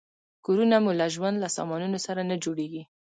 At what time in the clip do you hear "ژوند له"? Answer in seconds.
1.15-1.49